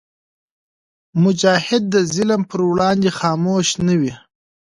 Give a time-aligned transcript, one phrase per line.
[1.23, 4.13] مجاهد د ظلم پر وړاندې خاموش نه وي.